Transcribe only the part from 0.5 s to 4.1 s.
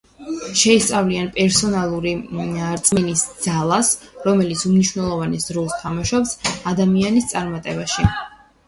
ნაშრომები შეისწავლიან პერსონალური რწმენის ძალას